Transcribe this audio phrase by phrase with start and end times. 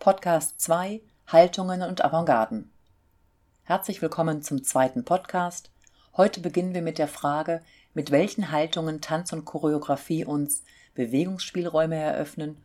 [0.00, 2.70] Podcast 2 Haltungen und Avantgarden.
[3.64, 5.70] Herzlich willkommen zum zweiten Podcast.
[6.16, 7.60] Heute beginnen wir mit der Frage,
[7.92, 10.62] mit welchen Haltungen Tanz und Choreografie uns
[10.94, 12.64] Bewegungsspielräume eröffnen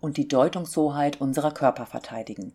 [0.00, 2.52] und die Deutungshoheit unserer Körper verteidigen.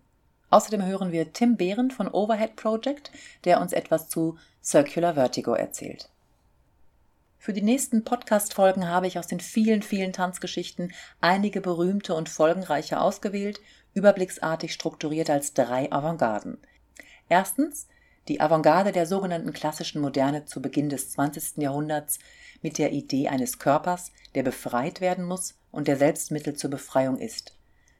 [0.51, 3.11] Außerdem hören wir Tim Behren von Overhead Project,
[3.43, 6.09] der uns etwas zu Circular Vertigo erzählt.
[7.43, 13.01] Für die nächsten Podcast-Folgen habe ich aus den vielen, vielen Tanzgeschichten einige berühmte und folgenreiche
[13.01, 13.59] ausgewählt,
[13.93, 16.57] überblicksartig strukturiert als drei Avantgarden.
[17.29, 17.87] Erstens
[18.27, 21.57] die Avantgarde der sogenannten klassischen Moderne zu Beginn des 20.
[21.57, 22.19] Jahrhunderts
[22.61, 27.55] mit der Idee eines Körpers, der befreit werden muss und der Selbstmittel zur Befreiung ist.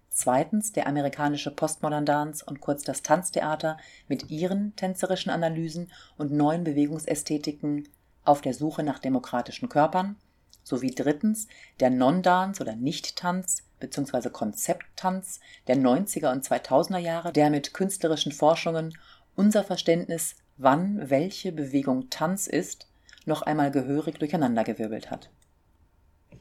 [0.10, 6.66] Zweitens der amerikanische Postmodern Dance und kurz das Tanztheater mit ihren tänzerischen Analysen und neuen
[6.66, 7.88] Bewegungsästhetiken
[8.24, 10.18] auf der Suche nach demokratischen Körpern,
[10.64, 11.48] sowie drittens
[11.80, 14.30] der Non-Dance oder Nicht-Tanz bzw.
[14.30, 18.98] Konzepttanz der 90er und 2000er Jahre, der mit künstlerischen Forschungen
[19.36, 22.88] unser Verständnis, wann welche Bewegung Tanz ist,
[23.26, 25.30] noch einmal gehörig durcheinandergewirbelt hat.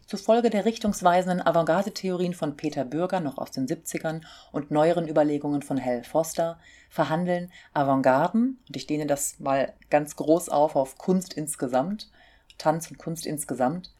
[0.06, 5.82] Zufolge der richtungsweisenden Avantgarde-Theorien von Peter Bürger noch aus den 70ern und neueren Überlegungen von
[5.82, 6.58] Hal Foster
[6.88, 12.10] verhandeln Avantgarden, und ich dehne das mal ganz groß auf auf Kunst insgesamt,
[12.58, 13.92] Tanz und Kunst insgesamt,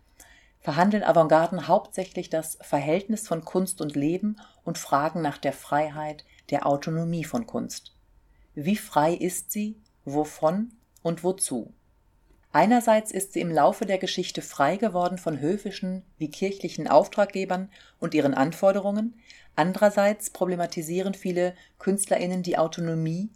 [0.61, 6.67] verhandeln Avantgarden hauptsächlich das Verhältnis von Kunst und Leben und fragen nach der Freiheit, der
[6.67, 7.95] Autonomie von Kunst.
[8.55, 11.73] Wie frei ist sie, wovon und wozu?
[12.53, 18.13] Einerseits ist sie im Laufe der Geschichte frei geworden von höfischen wie kirchlichen Auftraggebern und
[18.13, 19.15] ihren Anforderungen,
[19.55, 23.31] andererseits problematisieren viele Künstlerinnen die Autonomie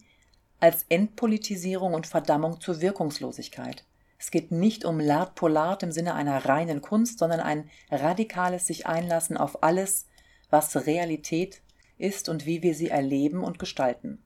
[0.58, 3.84] als Entpolitisierung und Verdammung zur Wirkungslosigkeit.
[4.18, 8.66] Es geht nicht um l'art pour l'art im Sinne einer reinen Kunst, sondern ein radikales
[8.66, 10.06] sich einlassen auf alles,
[10.50, 11.62] was Realität
[11.98, 14.22] ist und wie wir sie erleben und gestalten.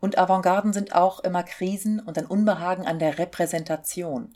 [0.00, 4.34] Und Avantgarden sind auch immer Krisen und ein Unbehagen an der Repräsentation.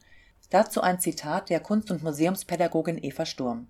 [0.50, 3.66] Dazu ein Zitat der Kunst- und Museumspädagogin Eva Sturm.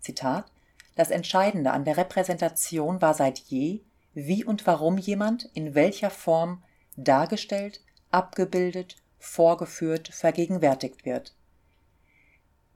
[0.00, 0.46] Zitat
[0.94, 3.80] Das Entscheidende an der Repräsentation war seit je,
[4.14, 6.62] wie und warum jemand in welcher Form
[6.96, 7.80] dargestellt,
[8.10, 11.34] abgebildet, vorgeführt, vergegenwärtigt wird.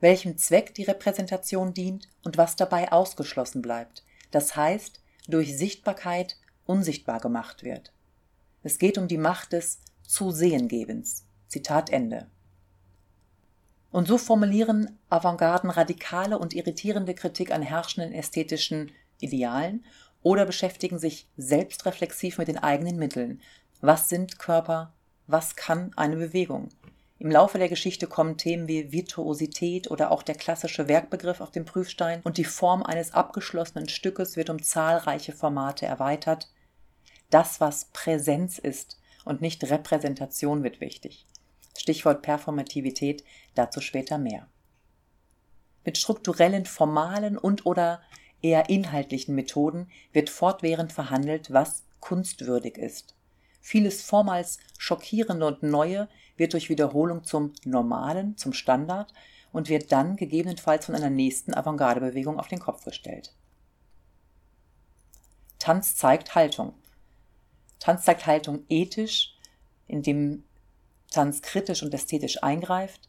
[0.01, 7.21] Welchem Zweck die Repräsentation dient und was dabei ausgeschlossen bleibt, das heißt durch Sichtbarkeit unsichtbar
[7.21, 7.93] gemacht wird.
[8.63, 11.25] Es geht um die Macht des Zusehengebens.
[11.49, 12.27] Zitat Ende.
[13.91, 19.85] Und so formulieren Avantgarden radikale und irritierende Kritik an herrschenden ästhetischen Idealen
[20.23, 23.41] oder beschäftigen sich selbstreflexiv mit den eigenen Mitteln.
[23.81, 24.93] Was sind Körper?
[25.33, 26.71] Was kann eine Bewegung?
[27.21, 31.65] Im Laufe der Geschichte kommen Themen wie Virtuosität oder auch der klassische Werkbegriff auf den
[31.65, 36.51] Prüfstein und die Form eines abgeschlossenen Stückes wird um zahlreiche Formate erweitert,
[37.31, 41.29] das, was Präsenz ist und nicht Repräsentation wird wichtig.
[41.79, 43.23] Stichwort Performativität,
[43.55, 44.49] dazu später mehr.
[45.85, 48.03] Mit strukturellen, formalen und oder
[48.43, 53.15] eher inhaltlichen Methoden wird fortwährend verhandelt, was kunstwürdig ist.
[53.61, 59.13] Vieles vormals Schockierende und Neue wird durch Wiederholung zum Normalen, zum Standard
[59.53, 63.35] und wird dann gegebenenfalls von einer nächsten Avantgarde-Bewegung auf den Kopf gestellt.
[65.59, 66.75] Tanz zeigt Haltung.
[67.79, 69.37] Tanz zeigt Haltung ethisch,
[69.87, 70.45] indem
[71.11, 73.09] Tanz kritisch und ästhetisch eingreift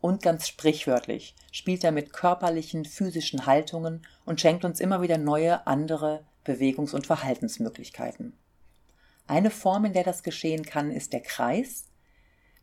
[0.00, 5.66] und ganz sprichwörtlich spielt er mit körperlichen, physischen Haltungen und schenkt uns immer wieder neue,
[5.66, 8.32] andere Bewegungs- und Verhaltensmöglichkeiten.
[9.30, 11.84] Eine Form, in der das geschehen kann, ist der Kreis.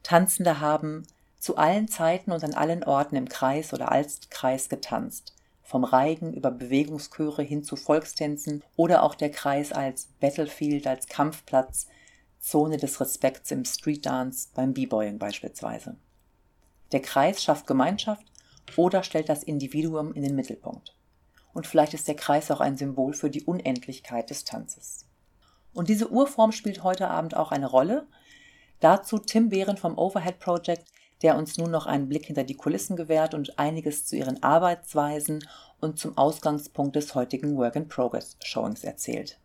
[0.04, 1.08] Tanzende haben
[1.40, 5.34] zu allen Zeiten und an allen Orten im Kreis oder als Kreis getanzt
[5.64, 11.88] vom Reigen über Bewegungschöre hin zu Volkstänzen oder auch der Kreis als Battlefield, als Kampfplatz,
[12.42, 15.96] Zone des Respekts im Streetdance, beim B-Boying beispielsweise.
[16.92, 18.26] Der Kreis schafft Gemeinschaft
[18.76, 20.98] oder stellt das Individuum in den Mittelpunkt.
[21.54, 25.07] Und vielleicht ist der Kreis auch ein Symbol für die Unendlichkeit des Tanzes.
[25.78, 28.08] Und diese Urform spielt heute Abend auch eine Rolle.
[28.80, 30.88] Dazu Tim Behren vom Overhead Project,
[31.22, 35.48] der uns nun noch einen Blick hinter die Kulissen gewährt und einiges zu ihren Arbeitsweisen
[35.80, 39.40] und zum Ausgangspunkt des heutigen Work-in-Progress-Showings erzählt.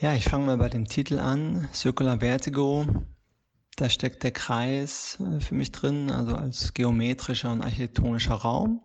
[0.00, 2.86] Ja, ich fange mal bei dem Titel an, Circular Vertigo.
[3.74, 8.80] Da steckt der Kreis äh, für mich drin, also als geometrischer und architektonischer Raum,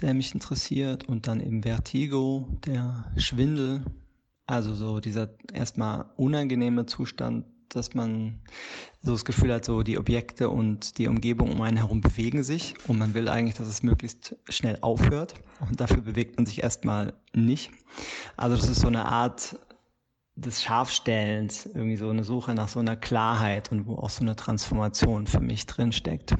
[0.00, 1.08] der mich interessiert.
[1.08, 3.84] Und dann eben Vertigo, der Schwindel,
[4.46, 7.44] also so dieser erstmal unangenehme Zustand
[7.74, 8.40] dass man
[9.02, 12.74] so das Gefühl hat, so die Objekte und die Umgebung um einen herum bewegen sich
[12.86, 15.34] und man will eigentlich, dass es möglichst schnell aufhört
[15.68, 17.70] und dafür bewegt man sich erstmal nicht.
[18.36, 19.58] Also das ist so eine Art
[20.36, 24.36] des Scharfstellens, irgendwie so eine Suche nach so einer Klarheit und wo auch so eine
[24.36, 26.34] Transformation für mich drin steckt.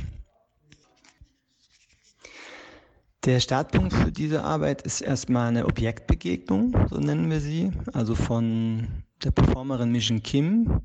[3.27, 8.89] Der Startpunkt für diese Arbeit ist erstmal eine Objektbegegnung, so nennen wir sie, also von
[9.23, 10.81] der Performerin Mission Kim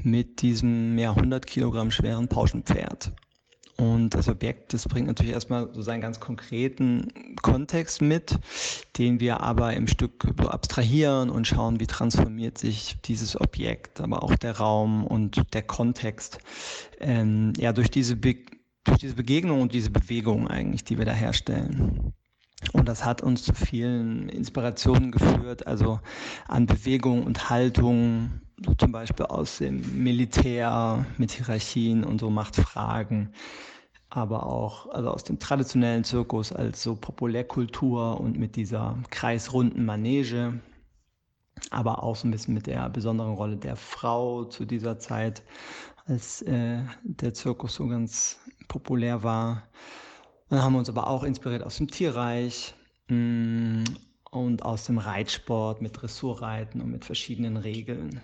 [0.00, 3.10] mit diesem mehr 100 Kilogramm schweren Pauschenpferd.
[3.76, 8.38] Und das Objekt, das bringt natürlich erstmal so seinen ganz konkreten Kontext mit,
[8.96, 14.36] den wir aber im Stück abstrahieren und schauen, wie transformiert sich dieses Objekt, aber auch
[14.36, 16.38] der Raum und der Kontext
[17.00, 18.36] ähm, ja, durch diese Be
[18.90, 22.12] durch diese Begegnung und diese Bewegung eigentlich, die wir da herstellen.
[22.72, 26.00] Und das hat uns zu vielen Inspirationen geführt, also
[26.48, 33.32] an Bewegung und Haltung, so zum Beispiel aus dem Militär mit Hierarchien und so Machtfragen,
[34.10, 40.60] aber auch also aus dem traditionellen Zirkus als so Populärkultur und mit dieser kreisrunden Manege,
[41.70, 45.42] aber auch so ein bisschen mit der besonderen Rolle der Frau zu dieser Zeit,
[46.06, 48.38] als äh, der Zirkus so ganz
[48.70, 49.64] populär war.
[50.48, 52.74] Dann haben wir uns aber auch inspiriert aus dem Tierreich
[53.08, 53.84] mm,
[54.30, 58.22] und aus dem Reitsport mit Dressurreiten und mit verschiedenen Regeln.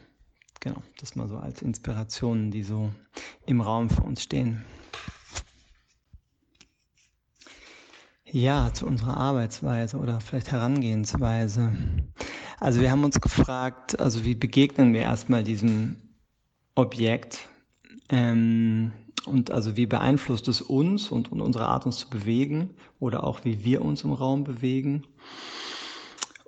[0.60, 2.90] Genau, das mal so als Inspirationen, die so
[3.44, 4.64] im Raum für uns stehen.
[8.24, 11.72] Ja, zu unserer Arbeitsweise oder vielleicht Herangehensweise.
[12.58, 15.96] Also wir haben uns gefragt, also wie begegnen wir erstmal diesem
[16.74, 17.48] Objekt?
[18.08, 18.92] Ähm,
[19.26, 22.70] und also wie beeinflusst es uns und, und unsere Art, uns zu bewegen
[23.00, 25.02] oder auch wie wir uns im Raum bewegen.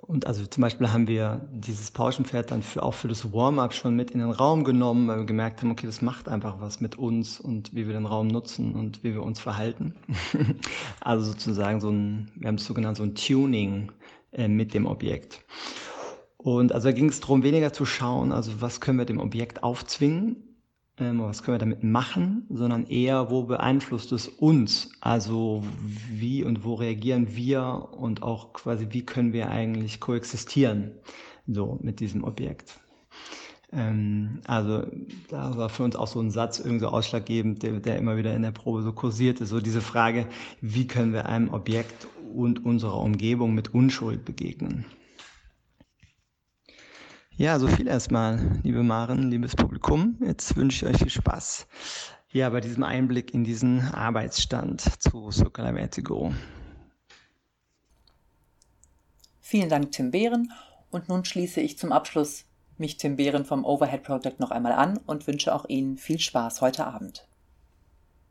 [0.09, 3.95] Und also zum Beispiel haben wir dieses Pauschenpferd dann für, auch für das Warm-up schon
[3.95, 6.97] mit in den Raum genommen, weil wir gemerkt haben, okay, das macht einfach was mit
[6.97, 9.93] uns und wie wir den Raum nutzen und wie wir uns verhalten.
[11.01, 13.91] also sozusagen so ein, wir haben es so genannt, so ein Tuning
[14.31, 15.43] äh, mit dem Objekt.
[16.37, 19.61] Und also da ging es darum, weniger zu schauen, also was können wir dem Objekt
[19.61, 20.48] aufzwingen,
[20.99, 24.91] ähm, was können wir damit machen, sondern eher, wo beeinflusst es uns?
[25.01, 25.63] Also
[26.09, 30.91] wie und wo reagieren wir und auch quasi, wie können wir eigentlich koexistieren
[31.47, 32.79] so mit diesem Objekt?
[33.71, 34.85] Ähm, also
[35.29, 38.35] da war für uns auch so ein Satz irgendwie so ausschlaggebend, der, der immer wieder
[38.35, 40.27] in der Probe so kursierte, so diese Frage,
[40.61, 44.85] wie können wir einem Objekt und unserer Umgebung mit Unschuld begegnen?
[47.39, 50.17] Ja, so viel erstmal, liebe Maren, liebes Publikum.
[50.19, 51.67] Jetzt wünsche ich euch viel Spaß
[52.33, 56.33] ja, bei diesem Einblick in diesen Arbeitsstand zu Circular Vertigo.
[59.39, 60.51] Vielen Dank, Tim Behren.
[60.89, 62.43] Und nun schließe ich zum Abschluss
[62.77, 66.59] mich Tim Behren vom Overhead Project noch einmal an und wünsche auch Ihnen viel Spaß
[66.59, 67.28] heute Abend.